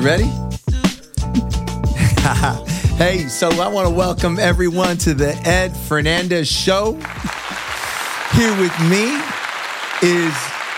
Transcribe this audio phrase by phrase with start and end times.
[0.00, 0.24] We ready?
[2.96, 6.94] hey, so I want to welcome everyone to the Ed Fernandez Show.
[8.32, 9.20] Here with me
[10.00, 10.34] is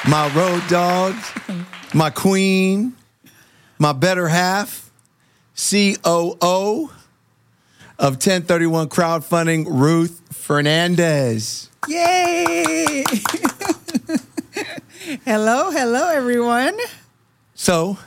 [0.08, 1.14] my road dog,
[1.94, 2.96] my queen,
[3.78, 4.90] my better half,
[5.54, 6.90] COO
[8.00, 11.70] of 1031 Crowdfunding, Ruth Fernandez.
[11.86, 13.04] Yay!
[15.24, 16.76] hello, hello, everyone.
[17.54, 17.98] So,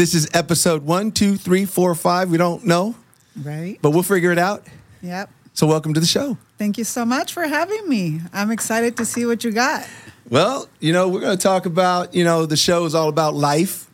[0.00, 2.30] this is episode one, two, three, four, five.
[2.30, 2.94] We don't know,
[3.36, 3.78] Right?
[3.82, 4.66] but we'll figure it out.
[5.02, 5.28] Yep.
[5.52, 6.38] So, welcome to the show.
[6.56, 8.20] Thank you so much for having me.
[8.32, 9.86] I'm excited to see what you got.
[10.30, 13.34] Well, you know, we're going to talk about, you know, the show is all about
[13.34, 13.90] life.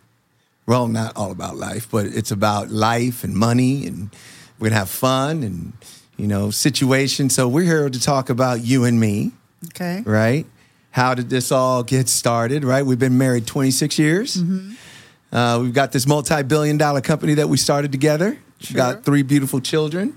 [0.64, 4.10] Well, not all about life, but it's about life and money, and
[4.60, 5.72] we're going to have fun and,
[6.16, 7.34] you know, situations.
[7.34, 9.32] So, we're here to talk about you and me,
[9.70, 10.04] Okay.
[10.06, 10.46] right?
[10.92, 12.86] How did this all get started, right?
[12.86, 14.36] We've been married 26 years.
[14.36, 14.74] Mm-hmm.
[15.36, 18.38] Uh, we've got this multi billion dollar company that we started together.
[18.62, 20.16] We've got three beautiful children.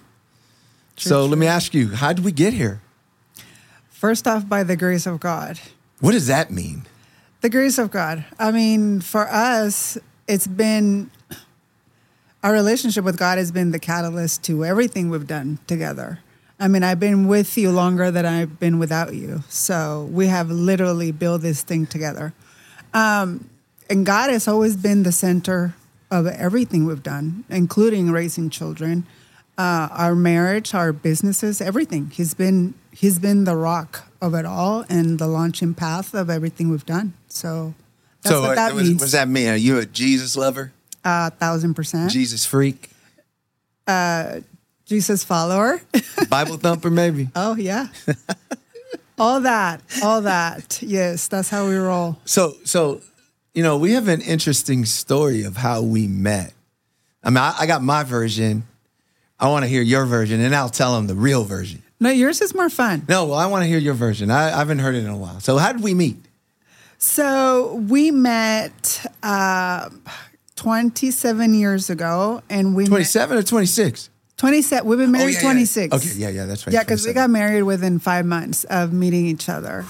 [0.96, 2.80] So, let me ask you, how did we get here?
[3.90, 5.60] First off, by the grace of God.
[6.00, 6.86] What does that mean?
[7.42, 8.24] The grace of God.
[8.40, 11.12] I mean, for us, it's been
[12.42, 16.20] our relationship with God has been the catalyst to everything we've done together.
[16.62, 19.44] I mean, I've been with you longer than I've been without you.
[19.50, 22.34] So we have literally built this thing together.
[22.94, 23.50] Um,
[23.90, 25.76] and God has always been the center
[26.12, 29.06] of everything we've done, including raising children,
[29.58, 32.12] uh, our marriage, our businesses, everything.
[32.12, 36.70] He's been He's been the rock of it all and the launching path of everything
[36.70, 37.14] we've done.
[37.30, 37.74] So
[38.22, 38.96] that's so, what that uh, what, means.
[38.96, 39.48] what does that mean?
[39.48, 40.74] Are you a Jesus lover?
[41.06, 42.12] A thousand percent.
[42.12, 42.90] Jesus freak?
[43.88, 44.42] Uh,
[44.86, 45.82] Jesus follower.
[46.30, 47.30] Bible thumper, maybe?
[47.38, 47.88] oh yeah.
[49.18, 49.82] all that.
[50.04, 50.82] All that.
[50.82, 52.18] Yes, that's how we roll.
[52.26, 53.00] So, so,
[53.60, 56.54] you know, we have an interesting story of how we met.
[57.22, 58.64] I mean, I, I got my version.
[59.38, 61.84] I want to hear your version, and I'll tell them the real version.
[62.00, 63.04] No, yours is more fun.
[63.10, 64.32] No, well, I want to hear your version.
[64.32, 65.42] I, I haven't heard it in a while.
[65.42, 66.16] So, how did we meet?
[67.00, 69.90] So we met uh,
[70.56, 74.10] 27 years ago, and we met 27 or 26?
[74.38, 74.88] 27.
[74.88, 75.42] We've been married Oh, yeah, yeah.
[75.42, 75.96] 26.
[75.96, 76.74] Okay, yeah, yeah, that's right.
[76.74, 79.84] Yeah, because we got married within five months of meeting each other.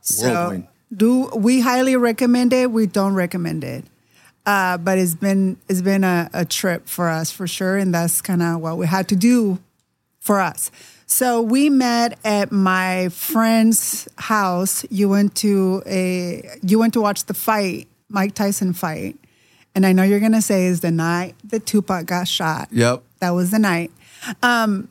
[0.00, 0.68] So Whirlwind.
[0.94, 2.70] Do we highly recommend it?
[2.70, 3.84] We don't recommend it.
[4.46, 8.20] Uh, but it's been it's been a, a trip for us for sure, and that's
[8.20, 9.58] kind of what we had to do
[10.18, 10.70] for us.
[11.06, 14.84] So we met at my friend's house.
[14.90, 19.16] You went to a you went to watch the fight, Mike Tyson fight,
[19.74, 22.68] and I know you're gonna say is the night that Tupac got shot.
[22.72, 23.02] Yep.
[23.20, 23.90] That was the night.
[24.42, 24.88] Um,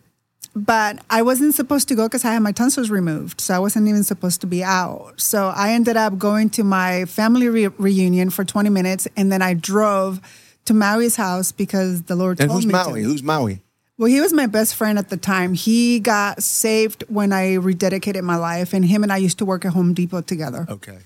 [0.56, 3.40] but I wasn't supposed to go because I had my tonsils removed.
[3.42, 5.14] So I wasn't even supposed to be out.
[5.18, 9.08] So I ended up going to my family re- reunion for 20 minutes.
[9.16, 10.20] And then I drove
[10.66, 13.02] to Maui's house because the Lord And told who's me Maui?
[13.02, 13.08] to.
[13.08, 13.62] Who's Maui?
[13.98, 15.54] Well, he was my best friend at the time.
[15.54, 18.74] He got saved when I rededicated my life.
[18.74, 20.98] And him and I used to work at Home Depot together Okay.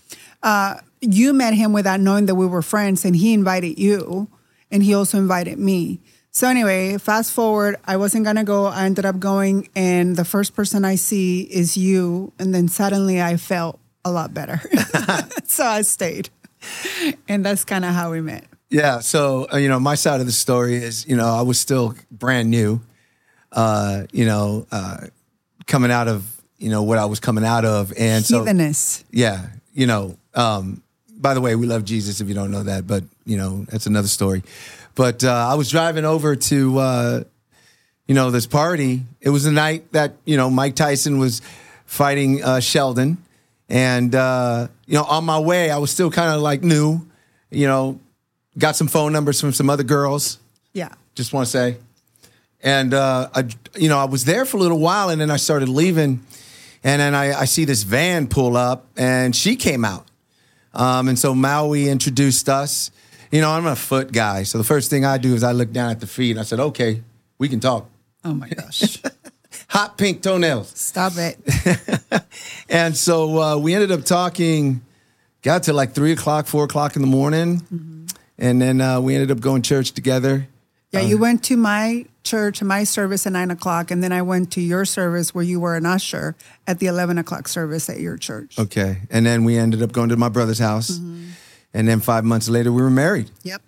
[0.42, 4.28] Uh, you met him without knowing that we were friends and he invited you
[4.72, 6.00] and he also invited me
[6.34, 10.26] so anyway fast forward i wasn't going to go i ended up going and the
[10.26, 14.60] first person i see is you and then suddenly i felt a lot better
[15.46, 16.30] so i stayed
[17.28, 19.02] and that's kind of how we met Yeah.
[19.02, 21.94] So, uh, you know, my side of the story is, you know, I was still
[22.10, 22.82] brand new,
[23.52, 24.98] uh, you know, uh,
[25.68, 26.26] coming out of,
[26.58, 27.94] you know, what I was coming out of.
[27.96, 32.34] And so, heathenist yeah, you know, um, by the way, we love Jesus if you
[32.34, 34.42] don't know that, but, you know, that's another story.
[34.96, 37.24] But uh, I was driving over to, uh,
[38.08, 39.04] you know, this party.
[39.22, 41.42] It was the night that, you know, Mike Tyson was
[41.86, 43.18] fighting uh, Seldon.
[43.70, 47.02] And, uh, you know, on my way, I was still kind of like new,
[47.50, 48.00] you know,
[48.58, 50.38] got some phone numbers from some other girls
[50.74, 51.78] yeah just want to say.
[52.62, 53.46] And uh, I,
[53.76, 56.26] you know, I was there for a little while, and then I started leaving,
[56.84, 60.08] and then I, I see this van pull up, and she came out,
[60.74, 62.90] um, and so Maui introduced us.
[63.34, 65.72] You know, I'm a foot guy, so the first thing I do is I look
[65.72, 67.02] down at the feet, and I said, "Okay,
[67.40, 67.90] we can talk."
[68.26, 69.02] oh my gosh
[69.70, 71.38] Hot pink toenails, stop it
[72.70, 74.82] and so uh, we ended up talking.
[75.42, 78.08] Got to like three o'clock, four o'clock in the morning,
[78.38, 80.48] and then uh, we ended up going to church together.
[80.92, 84.50] yeah you went to my church my service at 9 o'clock and then i went
[84.50, 86.36] to your service where you were an usher
[86.66, 89.02] at the 11 o'clock service at your church Okay.
[89.10, 91.00] And then we ended up going to my brother's house.
[91.74, 93.32] And then five months later, we were married.
[93.44, 93.62] yep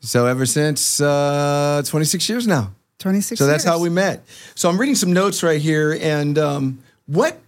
[0.00, 2.72] So ever since uh, 26 years now.
[2.98, 3.72] 26 So that's years.
[3.74, 4.24] how we met.
[4.54, 5.98] So I'm reading some notes right here.
[6.00, 7.38] And um, what,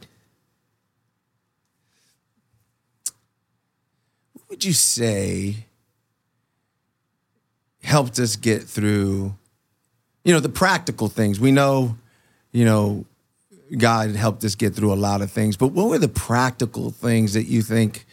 [4.33, 5.67] what would you say
[7.83, 9.35] helped us get through,
[10.25, 11.39] you know, the practical things.
[11.39, 11.97] We know,
[12.53, 13.05] you know,
[13.79, 17.33] God helped us get through a lot of things, but what were the practical things
[17.35, 18.05] that you think,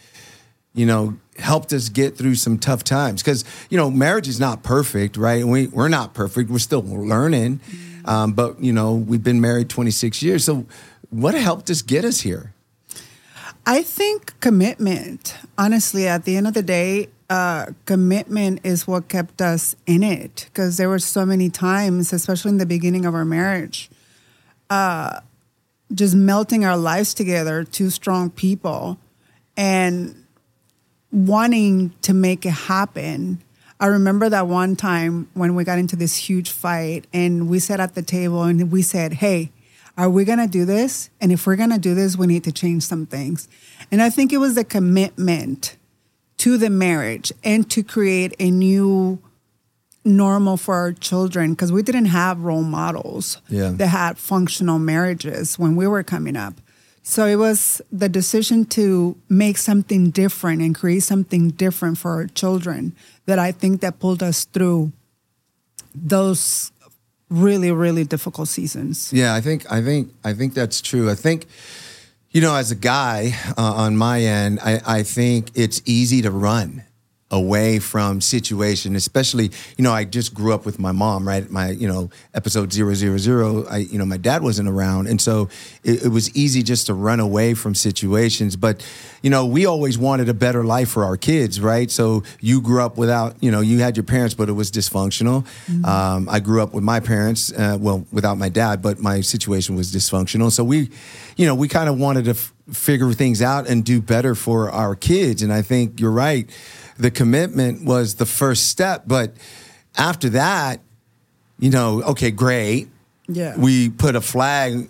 [0.73, 3.21] you know, helped us get through some tough times?
[3.21, 5.43] Because, you know, marriage is not perfect, right?
[5.43, 6.49] We, we're not perfect.
[6.49, 7.59] We're still learning.
[8.05, 10.43] Um, but, you know, we've been married 26 years.
[10.43, 10.65] So
[11.09, 12.53] what helped us get us here?
[13.65, 19.41] I think commitment, honestly, at the end of the day, uh, commitment is what kept
[19.41, 23.23] us in it because there were so many times, especially in the beginning of our
[23.23, 23.89] marriage,
[24.69, 25.21] uh,
[25.93, 28.99] just melting our lives together, two strong people,
[29.55, 30.22] and
[31.13, 33.41] wanting to make it happen.
[33.79, 37.79] I remember that one time when we got into this huge fight and we sat
[37.79, 39.51] at the table and we said, Hey,
[39.97, 41.09] are we going to do this?
[41.21, 43.47] And if we're going to do this, we need to change some things.
[43.91, 45.77] And I think it was the commitment
[46.37, 49.19] to the marriage and to create a new
[50.03, 53.69] normal for our children because we didn't have role models Yeah.
[53.69, 56.55] that had functional marriages when we were coming up.
[57.03, 62.27] So it was the decision to make something different and create something different for our
[62.27, 62.95] children
[63.25, 64.93] that I think that pulled us through
[65.93, 66.71] those
[67.29, 69.11] really really difficult seasons.
[69.11, 71.09] Yeah, I think I think I think that's true.
[71.11, 71.47] I think
[72.31, 76.31] you know, as a guy uh, on my end, I, I think it's easy to
[76.31, 76.83] run
[77.33, 81.49] away from situation, especially, you know, I just grew up with my mom, right?
[81.49, 85.07] My, you know, episode zero, zero, zero, I, you know, my dad wasn't around.
[85.07, 85.49] And so
[85.83, 88.55] it, it was easy just to run away from situations.
[88.55, 88.85] But,
[89.23, 91.89] you know, we always wanted a better life for our kids, right?
[91.89, 95.43] So you grew up without, you know, you had your parents, but it was dysfunctional.
[95.85, 99.75] Um, I grew up with my parents, uh, well, without my dad, but my situation
[99.75, 100.51] was dysfunctional.
[100.51, 100.91] So we,
[101.35, 104.69] you know, we kind of wanted to f- figure things out and do better for
[104.69, 105.41] our kids.
[105.41, 106.47] And I think you're right.
[106.97, 109.03] The commitment was the first step.
[109.07, 109.33] But
[109.97, 110.79] after that,
[111.59, 112.89] you know, okay, great.
[113.27, 113.57] Yeah.
[113.57, 114.89] We put a flag,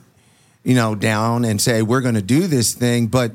[0.64, 3.08] you know, down and say, we're going to do this thing.
[3.08, 3.32] But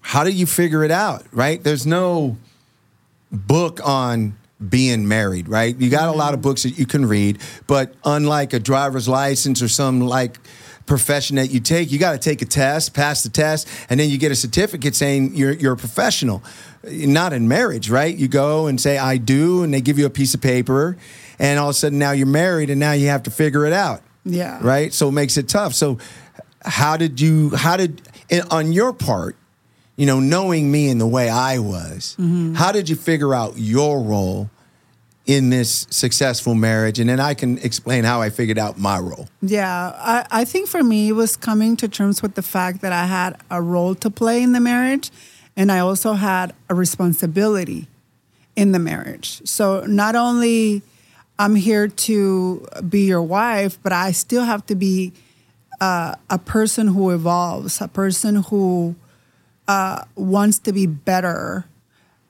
[0.00, 1.62] how do you figure it out, right?
[1.62, 2.36] There's no
[3.30, 4.36] book on
[4.68, 5.76] being married, right?
[5.76, 6.48] You got a lot of mm-hmm.
[6.48, 10.38] books that you can read, but unlike a driver's license or some like
[10.86, 14.10] profession that you take, you got to take a test, pass the test, and then
[14.10, 16.42] you get a certificate saying you're you're a professional.
[16.84, 18.14] Not in marriage, right?
[18.14, 20.96] You go and say I do, and they give you a piece of paper,
[21.38, 23.72] and all of a sudden now you're married, and now you have to figure it
[23.72, 24.02] out.
[24.24, 24.58] Yeah.
[24.60, 24.92] Right.
[24.92, 25.74] So it makes it tough.
[25.74, 25.98] So
[26.64, 27.50] how did you?
[27.50, 28.02] How did
[28.50, 29.36] on your part?
[29.94, 32.54] You know, knowing me in the way I was, mm-hmm.
[32.54, 34.50] how did you figure out your role
[35.26, 36.98] in this successful marriage?
[36.98, 39.28] And then I can explain how I figured out my role.
[39.40, 42.92] Yeah, I, I think for me, it was coming to terms with the fact that
[42.92, 45.10] I had a role to play in the marriage
[45.56, 47.86] and I also had a responsibility
[48.56, 49.42] in the marriage.
[49.44, 50.82] So not only
[51.38, 55.12] I'm here to be your wife, but I still have to be
[55.80, 58.94] uh, a person who evolves, a person who
[59.66, 61.64] uh, wants to be better,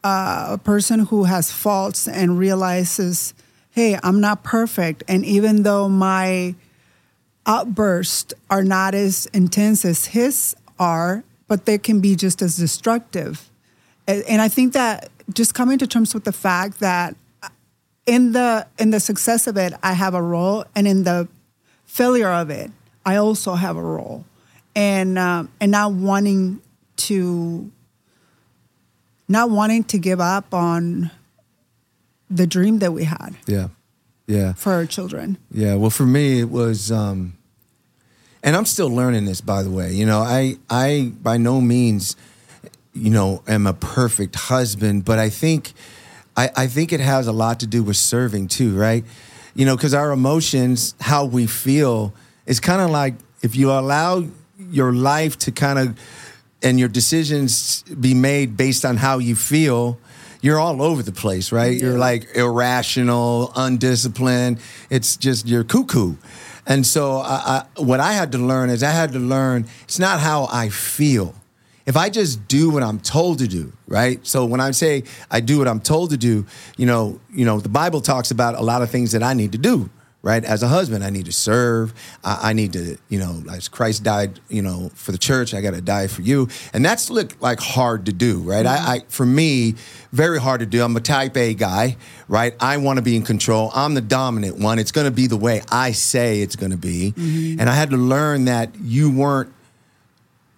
[0.05, 3.35] uh, a person who has faults and realizes,
[3.71, 5.03] hey, I'm not perfect.
[5.09, 6.55] And even though my
[7.47, 13.51] outbursts are not as intense as his are, but they can be just as destructive.
[14.07, 17.15] And I think that just coming to terms with the fact that
[18.07, 21.29] in the in the success of it, I have a role, and in the
[21.85, 22.71] failure of it,
[23.07, 24.25] I also have a role,
[24.75, 26.61] and um, and not wanting
[26.97, 27.71] to
[29.33, 31.11] not wanting to give up on
[32.31, 33.69] the dream that we had Yeah.
[34.27, 34.53] Yeah.
[34.55, 35.37] for our children.
[35.51, 37.35] Yeah, well, for me, it was, um,
[38.43, 39.93] and I'm still learning this, by the way.
[39.93, 42.17] You know, I, I by no means,
[42.95, 45.73] you know, am a perfect husband, but I think,
[46.37, 49.05] I, I think it has a lot to do with serving too, right?
[49.55, 52.15] You know, because our emotions, how we feel,
[52.47, 54.25] is kind of like if you allow
[54.71, 55.99] your life to kind of
[56.63, 59.99] and your decisions be made based on how you feel,
[60.41, 61.81] you're all over the place, right?
[61.81, 64.59] You're like irrational, undisciplined.
[64.91, 66.17] It's just you're cuckoo.
[66.67, 69.99] And so, I, I, what I had to learn is I had to learn it's
[69.99, 71.35] not how I feel.
[71.87, 74.25] If I just do what I'm told to do, right?
[74.25, 77.59] So when I say I do what I'm told to do, you know, you know,
[77.59, 79.91] the Bible talks about a lot of things that I need to do,
[80.23, 80.45] right?
[80.45, 81.93] As a husband, I need to serve.
[82.23, 85.61] I, I need to, you know, as Christ died, you know, for the church, I
[85.61, 88.65] got to die for you, and that's look like hard to do, right?
[88.65, 89.75] I, I, for me,
[90.13, 90.83] very hard to do.
[90.83, 91.97] I'm a Type A guy,
[92.29, 92.55] right?
[92.61, 93.71] I want to be in control.
[93.75, 94.79] I'm the dominant one.
[94.79, 97.61] It's going to be the way I say it's going to be, mm-hmm.
[97.61, 99.53] and I had to learn that you weren't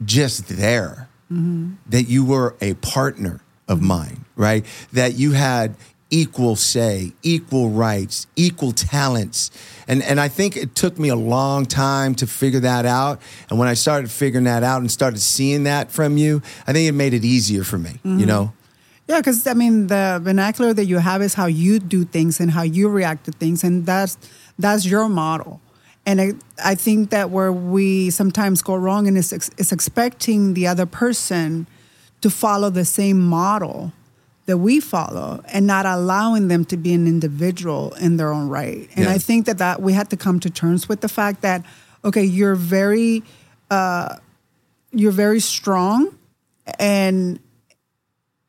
[0.04, 1.74] just there, mm-hmm.
[1.88, 4.66] that you were a partner of mine, right?
[4.92, 5.76] That you had
[6.10, 9.50] equal say, equal rights, equal talents.
[9.88, 13.20] And and I think it took me a long time to figure that out.
[13.50, 16.88] And when I started figuring that out and started seeing that from you, I think
[16.88, 18.18] it made it easier for me, Mm-hmm.
[18.20, 18.52] you know?
[19.06, 22.50] Yeah, because I mean, the vernacular that you have is how you do things and
[22.50, 24.16] how you react to things, and that's
[24.58, 25.60] that's your model.
[26.06, 26.32] And I,
[26.62, 30.86] I think that where we sometimes go wrong and is ex- is expecting the other
[30.86, 31.66] person
[32.22, 33.92] to follow the same model
[34.46, 38.88] that we follow, and not allowing them to be an individual in their own right.
[38.94, 39.12] And Yeah.
[39.12, 41.64] I think that that we had to come to terms with the fact that
[42.04, 43.22] okay, you're very
[43.70, 44.16] uh,
[44.92, 46.16] you're very strong,
[46.78, 47.40] and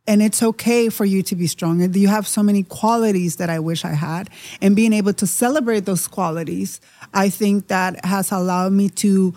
[0.08, 1.82] and it's okay for you to be strong.
[1.82, 4.30] And you have so many qualities that I wish I had.
[4.62, 6.80] And being able to celebrate those qualities,
[7.14, 9.34] I think that has allowed me to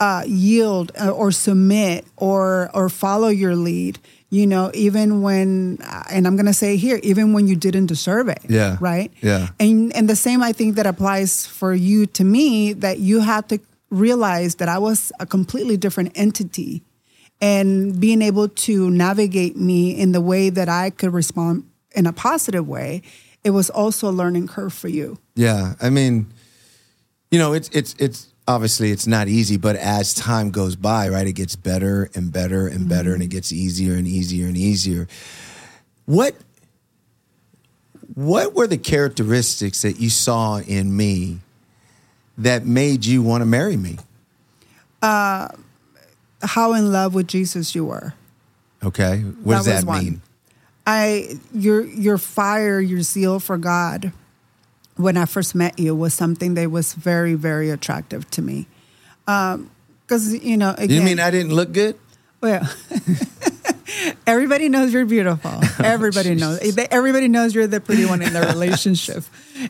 [0.00, 3.98] uh, yield uh, or submit or or follow your lead.
[4.30, 8.28] You know, even when, uh, and I'm gonna say here, even when you didn't deserve
[8.28, 8.40] it.
[8.48, 8.76] Yeah.
[8.80, 9.10] Right.
[9.22, 9.48] Yeah.
[9.58, 13.48] And and the same I think that applies for you to me that you have
[13.48, 13.58] to
[13.90, 16.82] realize that I was a completely different entity
[17.40, 22.12] and being able to navigate me in the way that I could respond in a
[22.12, 23.02] positive way,
[23.44, 25.18] it was also a learning curve for you.
[25.34, 26.26] Yeah, I mean,
[27.30, 31.26] you know, it's it's it's obviously it's not easy, but as time goes by, right,
[31.26, 35.06] it gets better and better and better, and it gets easier and easier and easier.
[36.06, 36.34] What
[38.14, 41.38] what were the characteristics that you saw in me
[42.38, 43.98] that made you want to marry me?
[45.02, 45.48] Uh,
[46.42, 48.14] how in love with Jesus you were.
[48.82, 50.04] Okay, what does That was that one.
[50.04, 50.22] mean?
[50.86, 54.12] I your your fire, your zeal for God
[54.98, 58.66] when I first met you was something that was very, very attractive to me.
[59.24, 61.96] Because you know, again, You mean I didn't look good?
[62.40, 62.68] Well,
[64.26, 65.60] everybody knows you're beautiful.
[65.84, 66.58] Everybody knows.
[66.90, 69.24] Everybody knows you're the pretty one in the relationship,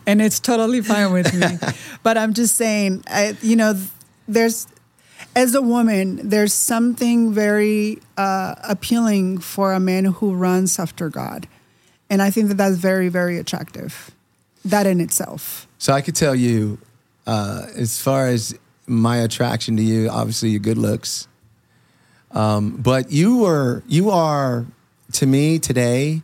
[0.05, 1.57] and it's totally fine with me.
[2.03, 3.73] But I'm just saying, I, you know,
[4.27, 4.67] there's
[5.35, 11.47] as a woman, there's something very uh, appealing for a man who runs after God,
[12.09, 14.11] and I think that that's very, very attractive.
[14.69, 15.67] That in itself.
[15.77, 16.77] So I could tell you,
[17.25, 18.57] uh, as far as
[18.87, 21.27] my attraction to you, obviously your good looks.
[22.31, 24.65] Um, but you were, you are,
[25.13, 26.21] to me today.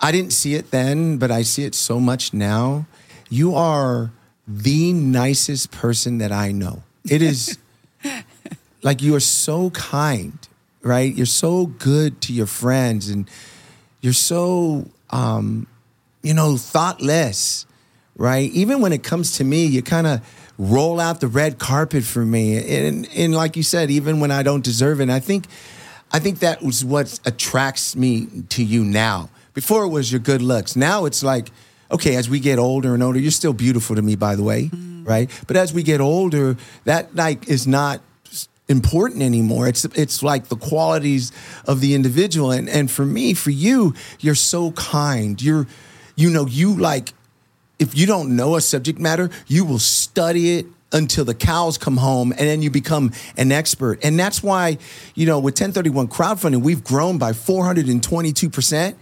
[0.00, 2.86] I didn't see it then, but I see it so much now.
[3.28, 4.10] You are
[4.46, 6.82] the nicest person that I know.
[7.08, 7.58] It is
[8.82, 10.38] like you are so kind,
[10.82, 11.14] right?
[11.14, 13.28] You're so good to your friends, and
[14.00, 15.66] you're so um,
[16.22, 17.66] you know, thoughtless,
[18.16, 18.50] right?
[18.52, 20.20] Even when it comes to me, you kind of
[20.58, 22.86] roll out the red carpet for me.
[22.86, 25.46] And, and like you said, even when I don't deserve it, and I think,
[26.12, 29.30] I think that was what attracts me to you now.
[29.54, 30.76] Before it was your good looks.
[30.76, 31.50] Now it's like,
[31.90, 34.64] okay, as we get older and older, you're still beautiful to me, by the way,
[34.64, 35.04] mm-hmm.
[35.04, 35.30] right?
[35.46, 38.00] But as we get older, that like is not
[38.68, 39.66] important anymore.
[39.66, 41.32] It's it's like the qualities
[41.66, 42.52] of the individual.
[42.52, 45.40] And and for me, for you, you're so kind.
[45.42, 45.66] You're
[46.20, 47.12] you know, you like
[47.80, 51.96] if you don't know a subject matter, you will study it until the cows come
[51.96, 54.04] home and then you become an expert.
[54.04, 54.76] And that's why,
[55.14, 58.94] you know, with 1031 crowdfunding, we've grown by 422%.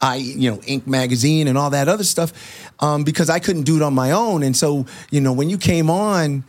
[0.00, 0.86] I, you know, Inc.
[0.86, 2.32] magazine and all that other stuff,
[2.80, 4.42] um, because I couldn't do it on my own.
[4.42, 6.42] And so, you know, when you came on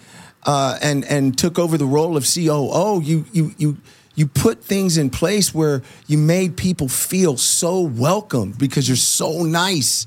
[0.44, 3.78] uh, and and took over the role of COO, you you you
[4.16, 9.44] you put things in place where you made people feel so welcome because you're so
[9.44, 10.06] nice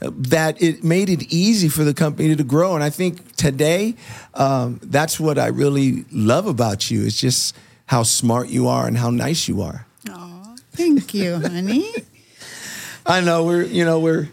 [0.00, 2.74] uh, that it made it easy for the company to grow.
[2.74, 3.96] And I think today,
[4.34, 7.04] um, that's what I really love about you.
[7.04, 9.86] It's just how smart you are and how nice you are.
[10.08, 11.90] Oh, thank you, honey.
[13.06, 14.28] I know we're you know we're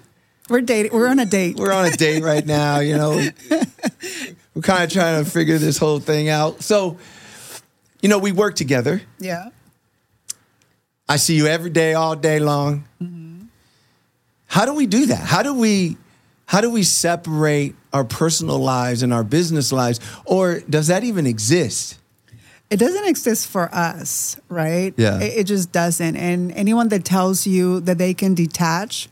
[0.50, 0.92] We're dating.
[0.94, 1.56] We're on a date.
[1.56, 2.80] we're on a date right now.
[2.80, 3.12] You know,
[4.54, 6.62] we're kind of trying to figure this whole thing out.
[6.62, 6.98] So,
[8.06, 9.02] you know, we work together.
[9.18, 9.50] yeah.
[11.10, 12.84] I see you every day, all day long.
[14.46, 15.26] How do we do that?
[15.26, 15.98] How do we
[16.46, 21.26] how do we separate our personal lives and our business lives, or does that even
[21.26, 21.98] exist?
[22.70, 24.94] It doesn't exist for us, right?
[24.98, 25.20] Yeah.
[25.20, 26.16] It, it just doesn't.
[26.16, 29.10] And anyone that tells you that they can detach,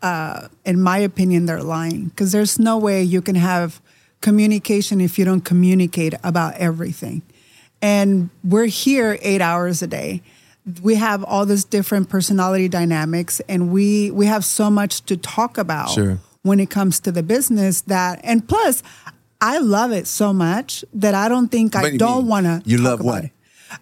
[0.00, 3.80] uh, in my opinion, they're lying because there's no way you can have
[4.20, 7.22] communication if you don't communicate about everything.
[7.82, 10.22] And we're here eight hours a day.
[10.82, 15.58] We have all this different personality dynamics, and we we have so much to talk
[15.58, 16.18] about Sure.
[16.42, 17.80] when it comes to the business.
[17.82, 18.84] That and plus,
[19.40, 22.62] I love it so much that I don't think What I don't want to.
[22.64, 23.24] You love what?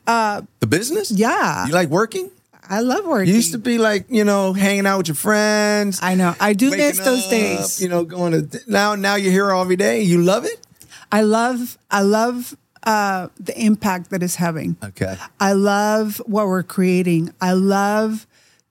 [0.06, 1.10] Uh, the business?
[1.10, 1.66] Yeah.
[1.66, 2.30] You like working?
[2.70, 3.28] I love working.
[3.28, 5.98] You used to be like, you know, hanging out with your friends.
[6.00, 6.34] I know.
[6.40, 7.82] I do miss those up, days.
[7.82, 8.94] You know, going to now.
[8.94, 10.02] Now you're here every day.
[10.02, 10.64] You love it.
[11.12, 11.76] I love.
[11.90, 14.76] I love uh, the impact that it's having.
[14.82, 15.16] Okay.
[15.38, 17.34] I love what we're creating.
[17.40, 18.26] I love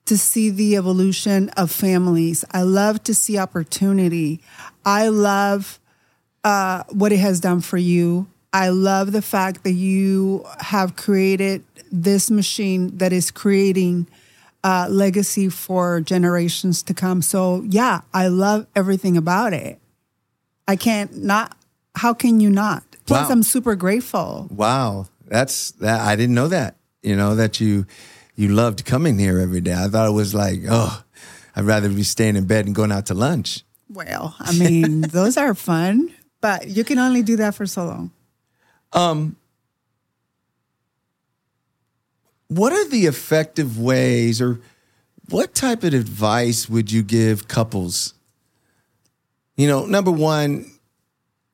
[0.06, 2.44] to see the evolution of families.
[2.50, 4.40] I love to see opportunity.
[4.84, 5.78] I love
[6.42, 8.26] uh, what it has done for you.
[8.52, 11.62] I love the fact that you have created
[11.92, 14.08] this machine that is creating
[14.64, 17.22] uh, legacy for generations to come.
[17.22, 19.78] So, yeah, I love everything about it.
[20.66, 21.56] I can't not,
[21.94, 22.89] how can you not?
[23.10, 23.32] Plus, Wow.
[23.32, 24.46] I'm super grateful.
[24.52, 26.00] Wow, that's that.
[26.00, 26.76] I didn't know that.
[27.02, 27.86] You know that you
[28.36, 29.74] you loved coming here every day.
[29.74, 31.02] I thought it was like, oh,
[31.56, 33.64] I'd rather be staying in bed and going out to lunch.
[33.88, 38.12] Well, I mean, those are fun, but you can only do that for so long.
[38.92, 39.34] Um,
[42.46, 44.60] what are the effective ways, or
[45.30, 48.14] what type of advice would you give couples?
[49.56, 50.70] You know, number one,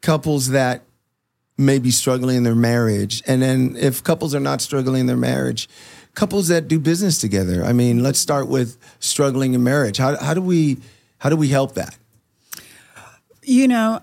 [0.02, 0.82] couples that
[1.58, 3.22] may be struggling in their marriage.
[3.26, 5.68] And then if couples are not struggling in their marriage,
[6.14, 7.64] couples that do business together.
[7.64, 9.98] I mean, let's start with struggling in marriage.
[9.98, 10.78] How, how do we
[11.18, 11.96] how do we help that?
[13.42, 14.00] You know,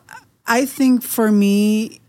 [0.48, 2.00] I think for me,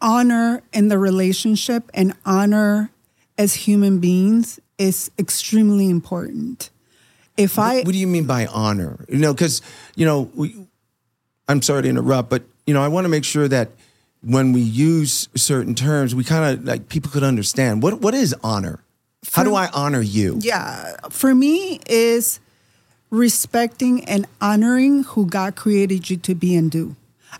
[0.00, 2.90] honor in the relationship and honor
[3.36, 6.70] as human beings is extremely important.
[7.36, 9.04] If I, What do you mean by honor?
[9.08, 9.62] You know, because
[9.94, 10.66] you know, we,
[11.48, 13.70] I'm sorry to interrupt, but you know, I want to make sure that
[14.22, 18.34] when we use certain terms, we kind of like people could understand what what is
[18.42, 18.80] honor.
[19.32, 20.38] How do I honor you?
[20.40, 22.40] yeah, for me is
[23.10, 26.96] respecting and honoring who God created you to be and do.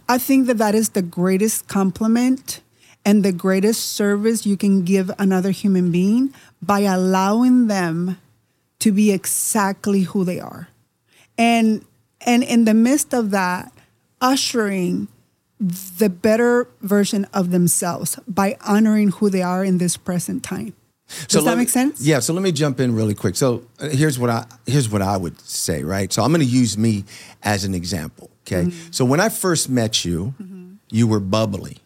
[0.08, 2.60] I think that that is the greatest compliment
[3.04, 8.18] and the greatest service you can give another human being by allowing them
[8.78, 10.68] to be exactly who they are.
[11.38, 11.84] And
[12.24, 13.72] and in the midst of that,
[14.20, 15.08] ushering
[15.62, 20.74] the better version of themselves by honoring who they are in this present time.
[21.28, 22.00] Does let that me- make sense?
[22.00, 22.20] Yeah.
[22.20, 23.36] So let me jump in really quick.
[23.36, 25.82] So uh, here's what I here's what I would say.
[25.84, 26.12] Right.
[26.12, 27.04] So I'm going to use me
[27.42, 28.30] as an example.
[28.46, 28.64] Okay.
[28.64, 28.90] Mm-hmm.
[28.90, 30.34] So when I first met you,
[30.90, 31.78] you were bubbly,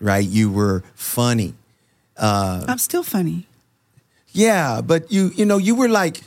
[0.00, 0.26] right?
[0.26, 1.54] You were funny.
[2.18, 3.46] I'm still funny.
[4.32, 6.22] Yeah, but you you know you were like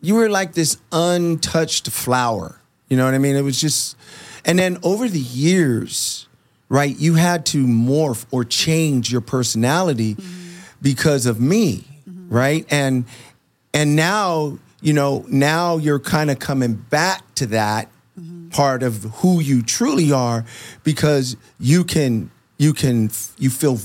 [0.00, 2.60] you were like this untouched flower.
[2.88, 3.36] You know what I mean?
[3.36, 3.96] It was just
[4.48, 6.26] and then over the years,
[6.70, 10.56] right, you had to morph or change your personality mm-hmm.
[10.80, 12.34] because of me, mm-hmm.
[12.34, 12.66] right?
[12.70, 13.04] And
[13.74, 18.48] and now, you know, now you're kind of coming back to that mm-hmm.
[18.48, 20.46] part of who you truly are
[20.82, 23.78] because you can you can you feel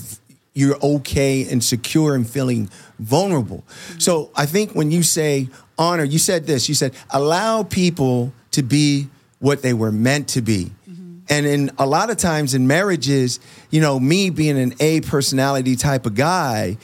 [0.53, 3.65] you're okay and secure and feeling vulnerable.
[3.97, 8.63] So I think when you say honor, you said this, you said allow people to
[8.63, 9.09] be
[9.43, 10.71] what they were meant to be.
[10.89, 11.17] Mm-hmm.
[11.27, 15.75] And in a lot of times in marriages, you know, me being an A personality
[15.75, 16.77] type of guy,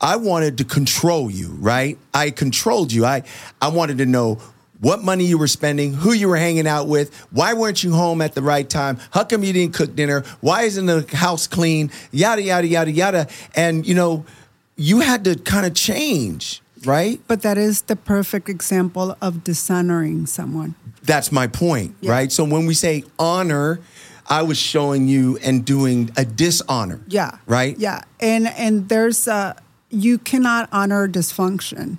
[0.00, 1.96] I wanted to control you, right?
[2.12, 3.04] I controlled you.
[3.04, 3.22] I
[3.62, 4.40] I wanted to know
[4.80, 8.20] what money you were spending, who you were hanging out with, why weren't you home
[8.20, 8.98] at the right time?
[9.12, 10.24] How come you didn't cook dinner?
[10.40, 11.92] Why isn't the house clean?
[12.10, 13.28] Yada yada yada yada.
[13.54, 14.26] And you know,
[14.74, 17.20] you had to kind of change, right?
[17.26, 20.74] But that is the perfect example of dishonoring someone.
[21.02, 22.12] That's my point, Yeah.
[22.12, 22.32] right?
[22.32, 23.80] So when we say honor,
[24.28, 27.00] I was showing you and doing a dishonor.
[27.08, 27.38] Yeah.
[27.46, 27.78] Right?
[27.78, 28.00] Yeah.
[28.20, 29.52] And and there's uh
[29.90, 31.98] you cannot honor dysfunction.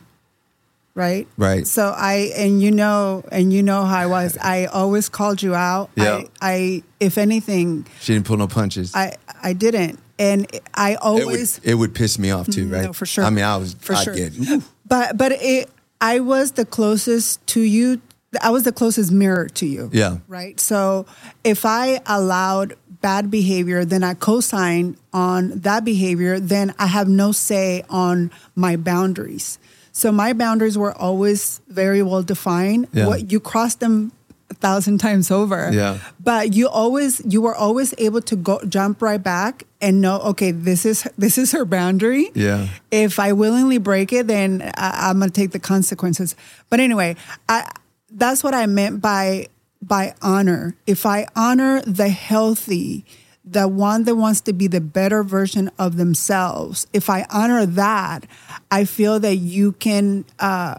[0.95, 1.27] Right?
[1.37, 1.67] Right.
[1.67, 4.37] So I and you know and you know how I was.
[4.41, 5.89] I always called you out.
[5.95, 6.23] Yeah.
[6.41, 8.95] I, I if anything, She didn't pull no punches.
[8.95, 9.99] I I didn't.
[10.17, 12.83] And I it would, always it would piss me off too, mm, right?
[12.83, 13.23] No, for sure.
[13.25, 14.15] I mean, I was For I sure.
[14.15, 14.33] get.
[14.87, 18.01] But but it, I was the closest to you.
[18.41, 19.89] I was the closest mirror to you.
[19.91, 20.17] Yeah.
[20.27, 20.59] Right.
[20.59, 21.07] So
[21.43, 26.39] if I allowed bad behavior, then I co-sign on that behavior.
[26.39, 29.57] Then I have no say on my boundaries.
[29.91, 32.87] So my boundaries were always very well defined.
[32.93, 33.07] Yeah.
[33.07, 34.11] What you cross them
[34.55, 35.69] thousand times over.
[35.73, 35.99] Yeah.
[36.19, 40.51] But you always you were always able to go jump right back and know okay
[40.51, 42.67] this is this is her boundary Yeah.
[42.91, 46.35] if I willingly break it, then I, I'm gonna take the consequences.
[46.69, 47.15] But anyway,
[47.49, 47.69] I
[48.11, 49.47] that's what I meant by
[49.81, 50.75] by honor.
[50.87, 53.05] If I honor the healthy,
[53.43, 58.25] the one that wants to be the better version of themselves, if I honor that,
[58.71, 60.75] I feel that you can uh,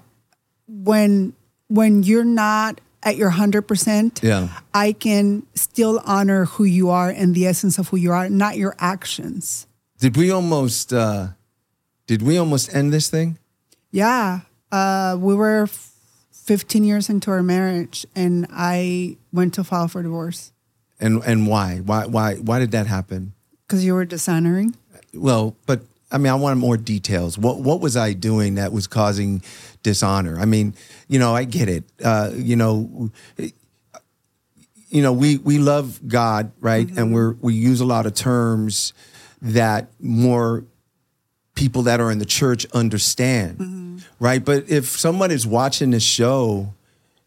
[0.67, 1.35] when
[1.69, 4.49] when you're not at your hundred percent, Yeah.
[4.75, 8.57] I can still honor who you are and the essence of who you are, not
[8.59, 9.66] your actions.
[10.01, 11.29] Did we almost uh
[12.07, 13.38] did we almost end this thing?
[13.90, 14.40] Yeah.
[14.73, 15.69] Uh, we were
[16.33, 20.53] 15 years into our marriage and I went to file for divorce
[21.01, 21.79] And and why?
[21.85, 23.33] Why why why did that happen?
[23.66, 24.75] because you were dishonoring.
[25.14, 27.37] Well, but I mean, I want more details.
[27.37, 29.42] What what was I doing that was causing
[29.83, 30.38] dishonor?
[30.38, 30.75] I mean,
[31.09, 31.85] you know, I get it.
[32.03, 33.11] Uh, you know,
[34.88, 36.88] you know, we we love God, right?
[36.97, 38.92] And we're we use a lot of terms
[39.42, 40.64] that more
[41.57, 44.45] people that are in the church understand, right?
[44.45, 46.75] But if someone is watching this show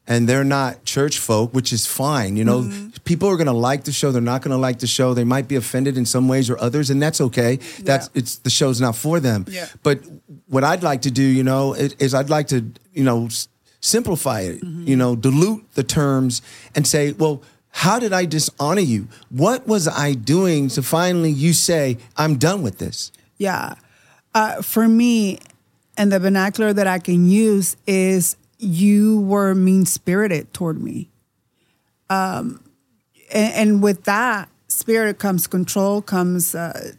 [0.10, 2.70] and they're not church folk, which is fine, you know,
[3.06, 5.24] people are going to like the show, they're not going to like the show, they
[5.24, 7.58] might be offended in some ways or others, and that's okay.
[7.82, 9.46] That's it's the show's not for them.
[9.48, 9.68] Yeah.
[9.84, 10.00] But
[10.48, 13.48] what I'd like to do, you know, is, I'd like to, you know, s-
[13.82, 16.42] simplify it, you know, dilute the terms
[16.76, 17.42] and say, well,
[17.72, 19.08] how did I dishonor you?
[19.30, 23.12] What was I doing to finally you say, I'm done with this?
[23.38, 23.76] Yeah.
[24.34, 25.38] Uh, for me,
[25.96, 31.10] and the vernacular that I can use is you were mean spirited toward me.
[32.10, 32.62] Um,
[33.32, 36.92] and, and with that spirit comes control, comes uh,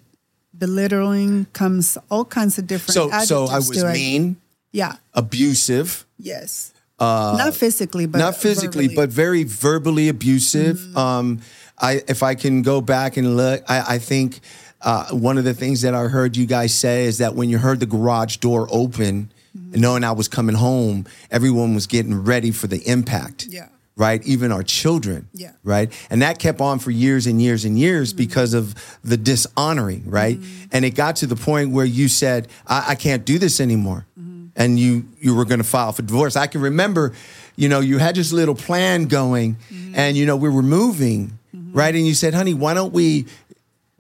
[0.57, 4.37] belittling, comes all kinds of different So, so I was mean,
[4.73, 4.97] Yeah.
[5.15, 6.73] abusive, Yes.
[6.99, 8.97] not physically, but Uh, not physically, verbally.
[8.97, 10.79] but very verbally abusive.
[10.79, 10.97] Mm-hmm.
[10.97, 11.41] Um,
[11.79, 14.41] I, if I can go back and look, I, I think
[14.83, 17.59] uh, one of the things that I heard you guys say is that when you
[17.59, 19.81] heard the garage door open, Mm-hmm.
[19.81, 23.47] knowing I was coming home, everyone was getting ready for the impact.
[23.51, 23.69] Yeah.
[23.97, 24.25] Right.
[24.25, 25.29] Even our children.
[25.35, 25.49] Yeah.
[25.49, 25.69] Mm-hmm.
[25.69, 26.07] Right.
[26.09, 30.05] And that kept on for years and years and years because of the dishonoring.
[30.07, 30.39] Right.
[30.71, 34.07] And it got to the point where you said, I, I can't do this anymore.
[34.57, 36.37] And you you were going to file for divorce.
[36.37, 37.13] I can remember,
[37.57, 39.57] you know, you had this little plan going,
[39.95, 41.95] and you know we were moving, right?
[41.95, 43.27] And you said, "Honey, why don't we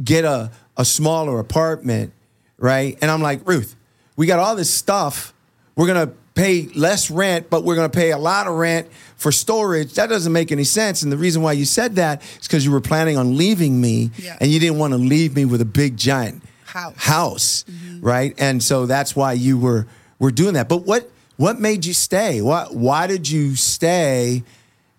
[0.02, 2.12] get a a smaller apartment,
[2.58, 3.76] right?" And I'm like, Ruth,
[4.16, 5.32] we got all this stuff.
[5.76, 9.94] We're gonna pay less rent, but we're gonna pay a lot of rent for storage.
[9.94, 11.02] That doesn't make any sense.
[11.02, 14.10] And the reason why you said that is because you were planning on leaving me,
[14.18, 14.36] Yeah.
[14.40, 16.94] and you didn't want to leave me with a big giant House.
[16.96, 18.00] house, mm-hmm.
[18.00, 18.34] right?
[18.38, 19.86] And so that's why you were
[20.18, 20.68] were doing that.
[20.68, 22.40] But what what made you stay?
[22.42, 24.42] Why why did you stay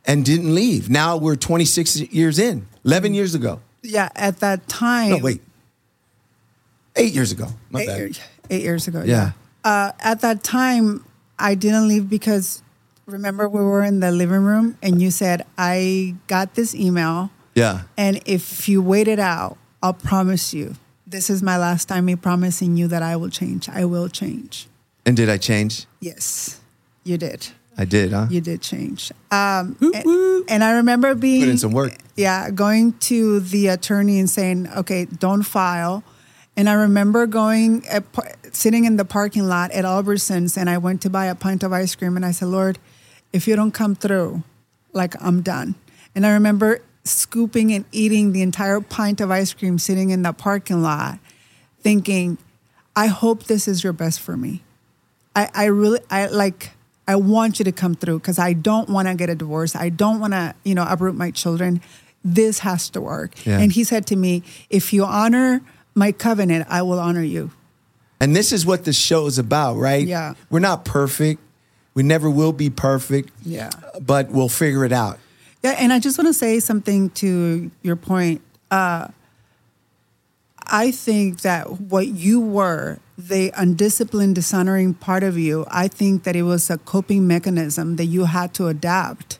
[0.05, 0.89] and didn't leave?
[0.89, 3.15] Now we're 26 years in, 11 mm-hmm.
[3.15, 3.61] years ago.
[3.83, 5.09] yeah, at that time.
[5.11, 5.41] No, wait.
[6.95, 7.47] 8 years ago.
[7.69, 7.97] My eight, bad.
[7.99, 9.03] years, eight years ago.
[9.05, 9.31] Yeah.
[9.63, 11.05] Uh, at that time,
[11.37, 12.61] I didn't leave because
[13.05, 17.81] remember we were in the living room and you said I got this email Yeah.
[17.97, 20.75] and if you wait it out, I'll promise you.
[21.05, 23.67] This is my last time me promising you that I will change.
[23.67, 24.67] I will change.
[25.05, 25.85] And did I change?
[25.99, 26.61] Yes,
[27.03, 27.47] you did.
[27.77, 28.27] I did, huh?
[28.29, 29.11] You did change.
[29.31, 31.97] Um, and, and I remember being Put in some work.
[32.15, 36.03] yeah, going to the attorney and saying, okay, don't file.
[36.57, 40.77] And I remember going, eh, at, sitting in the parking lot at Albertsons, and I
[40.77, 42.15] went to buy a pint of ice cream.
[42.15, 42.77] And I said, Lord,
[43.31, 44.43] if you don't come through,
[44.93, 45.75] like I'm done.
[46.13, 50.33] And I remember scooping and eating the entire pint of ice cream sitting in the
[50.33, 51.19] parking lot,
[51.79, 52.37] thinking,
[52.95, 54.61] I hope this is your best for me.
[55.35, 56.71] I, I really I like
[57.07, 59.75] I want you to come through because I don't want to get a divorce.
[59.75, 61.81] I don't want to, you know, uproot my children.
[62.23, 63.45] This has to work.
[63.45, 63.59] Yeah.
[63.59, 65.61] And he said to me, if you honor
[65.95, 67.51] my covenant, I will honor you.
[68.19, 70.05] And this is what the show is about, right?
[70.05, 70.35] Yeah.
[70.49, 71.41] We're not perfect.
[71.93, 73.31] We never will be perfect.
[73.43, 73.71] Yeah.
[73.99, 75.19] But we'll figure it out.
[75.63, 78.41] Yeah, and I just want to say something to your point.
[78.69, 79.07] Uh,
[80.65, 86.35] I think that what you were, the undisciplined, dishonoring part of you, I think that
[86.35, 89.39] it was a coping mechanism that you had to adapt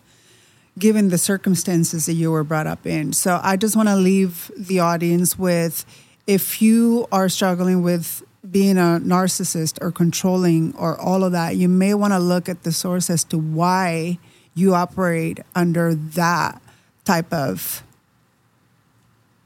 [0.77, 3.13] given the circumstances that you were brought up in.
[3.13, 5.85] So I just want to leave the audience with
[6.32, 11.67] if you are struggling with being a narcissist or controlling or all of that, you
[11.67, 14.17] may want to look at the source as to why
[14.54, 16.62] you operate under that
[17.04, 17.84] type of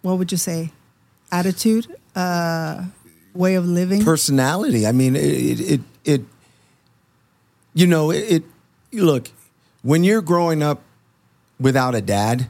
[0.03, 0.71] what would you say
[1.31, 2.85] attitude uh
[3.33, 4.85] way of living personality.
[4.85, 6.21] I mean, it, it, it,
[7.73, 8.43] you know, it,
[8.91, 9.29] it, look,
[9.81, 10.83] when you're growing up
[11.59, 12.47] without a dad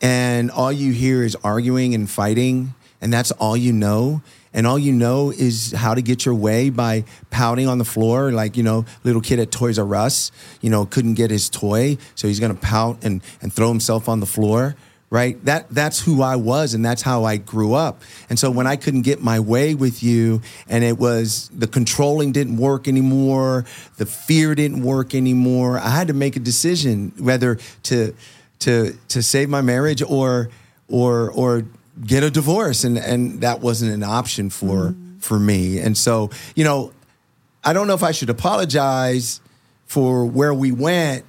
[0.00, 4.78] and all you hear is arguing and fighting, and that's all you know, and all
[4.78, 8.62] you know is how to get your way by pouting on the floor, like, you
[8.62, 12.40] know, little kid at Toys R Us, you know, couldn't get his toy, so he's
[12.40, 14.76] gonna pout and, and throw himself on the floor
[15.10, 15.42] right?
[15.44, 18.02] That that's who i was and that's how i grew up.
[18.28, 22.32] And so when i couldn't get my way with you and it was the controlling
[22.32, 23.64] didn't work anymore
[23.98, 28.14] the fear didn't work anymore i had to make a decision whether to
[28.60, 30.50] to to save my marriage or
[30.88, 31.64] or or
[32.04, 35.18] get a divorce and and that wasn't an option for mm-hmm.
[35.18, 36.92] for me and so you know
[37.66, 39.40] I don't know if I should apologize
[39.86, 41.24] for where we went.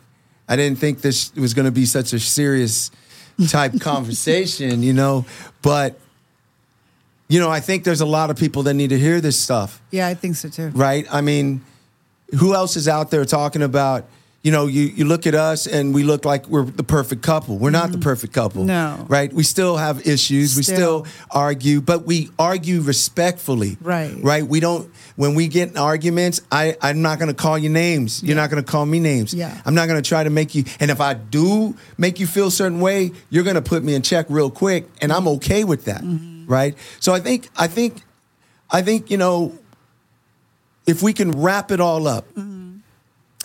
[0.48, 2.92] I didn't think this was going to be such a serious
[3.48, 5.26] type conversation, you know,
[5.64, 6.00] but
[7.28, 9.82] you know, I think there's a lot of people that need to hear this stuff,
[9.92, 10.70] Yeah, I think so too.
[10.70, 11.06] right?
[11.12, 11.62] I mean,
[12.40, 14.08] who else is out there talking about,
[14.48, 17.58] you know, you, you look at us and we look like we're the perfect couple.
[17.58, 18.62] We're not the perfect couple.
[18.62, 18.68] Mm-hmm.
[19.02, 19.06] No.
[19.10, 19.34] Right?
[19.34, 20.56] We still have issues.
[20.56, 21.04] We Still.
[21.04, 23.76] still argue, but we argue respectfully.
[23.82, 24.16] Right.
[24.24, 24.48] Right?
[24.48, 28.24] We don't when we get in arguments, I, I'm not gonna call you names.
[28.24, 29.34] You're not gonna call me names.
[29.34, 29.54] Yeah.
[29.66, 32.52] I'm not gonna try to make you and if I do make you feel a
[32.52, 36.04] certain way, you're gonna put me in check real quick, and I'm okay with that.
[36.04, 36.50] Mm-hmm.
[36.50, 36.78] Right?
[37.02, 38.02] So I think I think
[38.72, 39.60] I think, you know,
[40.86, 42.57] if we can wrap it all up Mm-hmm.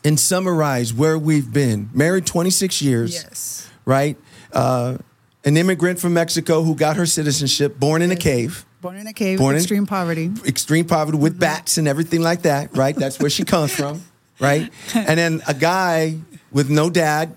[0.04, 3.68] And summarize where we've been, married 26 years, Yes.
[3.84, 4.16] right?
[4.52, 4.98] Uh,
[5.44, 9.12] an immigrant from Mexico who got her citizenship, born in a cave, Born in a
[9.12, 10.32] cave, Born in- extreme poverty.
[10.44, 12.96] extreme poverty with bats and everything like that, right?
[12.96, 14.02] That's where she comes from,
[14.40, 14.70] right?
[14.94, 16.16] And then a guy
[16.50, 17.34] with no dad,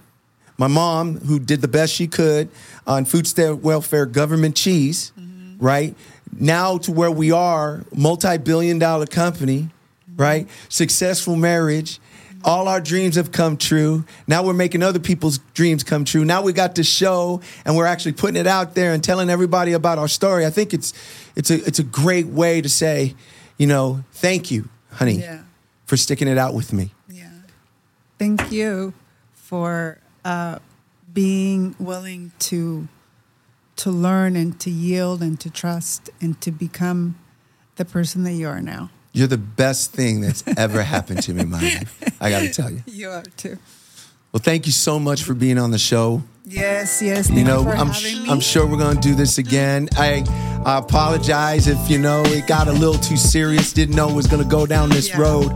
[0.57, 2.49] my mom, who did the best she could
[2.87, 5.11] on food stamp welfare government cheese,
[5.59, 5.95] right?
[6.37, 9.69] Now to where we are, multi billion dollar company,
[10.17, 10.47] right?
[10.69, 11.99] Successful marriage.
[12.45, 14.05] All our dreams have come true.
[14.27, 16.23] Now we're making other people's dreams come true.
[16.23, 19.73] Now we got this show and we're actually putting it out there and telling everybody
[19.73, 20.45] about our story.
[20.45, 20.93] I think it's
[21.35, 23.15] it's a it's a great way to say,
[23.57, 25.41] you know, thank you, honey, Yeah.
[25.85, 26.93] for sticking it out with me.
[27.09, 27.31] Yeah.
[28.19, 28.93] Thank you
[29.33, 30.59] for uh,
[31.11, 32.87] being willing to
[33.77, 37.15] to learn and to yield and to trust and to become
[37.77, 38.89] the person that you are now.
[39.15, 42.13] You're the best thing that's ever happened to me in my life.
[42.21, 42.83] I got to tell you.
[42.85, 43.57] You are too.
[44.31, 46.21] Well, thank you so much for being on the show.
[46.45, 47.29] Yes, yes.
[47.29, 48.25] You know, for I'm me.
[48.29, 49.87] I'm sure we're gonna do this again.
[49.97, 50.23] I,
[50.65, 53.73] I apologize if you know it got a little too serious.
[53.73, 55.21] Didn't know it was gonna go down this Yeah.
[55.21, 55.49] road,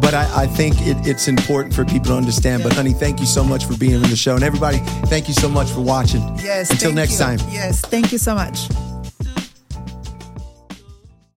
[0.00, 2.62] but I, I think it, it's important for people to understand.
[2.62, 4.78] But honey, thank you so much for being on the show, and everybody,
[5.10, 6.22] thank you so much for watching.
[6.38, 6.70] Yes.
[6.70, 7.18] Until next you.
[7.18, 7.38] time.
[7.50, 7.80] Yes.
[7.82, 8.68] Thank you so much.